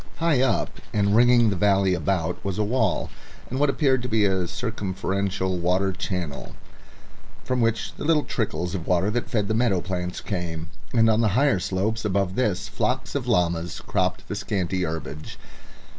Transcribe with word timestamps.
High 0.17 0.41
up 0.41 0.79
and 0.93 1.15
ringing 1.15 1.51
the 1.51 1.55
valley 1.55 1.93
about 1.93 2.43
was 2.43 2.57
a 2.57 2.63
wall, 2.63 3.11
and 3.51 3.59
what 3.59 3.69
appeared 3.69 4.01
to 4.01 4.09
be 4.09 4.25
a 4.25 4.47
circumferential 4.47 5.59
water 5.59 5.91
channel, 5.91 6.55
from 7.43 7.61
which 7.61 7.93
the 7.93 8.03
little 8.03 8.23
trickles 8.23 8.73
of 8.73 8.87
water 8.87 9.11
that 9.11 9.29
fed 9.29 9.47
the 9.47 9.53
meadow 9.53 9.79
plants 9.79 10.19
came, 10.19 10.71
and 10.91 11.07
on 11.07 11.21
the 11.21 11.27
higher 11.37 11.59
slopes 11.59 12.03
above 12.03 12.33
this 12.33 12.67
flocks 12.67 13.13
of 13.13 13.27
llamas 13.27 13.79
cropped 13.79 14.27
the 14.27 14.33
scanty 14.35 14.81
herbage. 14.83 15.37